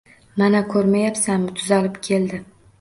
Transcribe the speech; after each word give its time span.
Mana, 0.41 0.61
ko'rmayapsanmi, 0.71 1.55
tuzalib 1.61 2.03
keldi. 2.11 2.45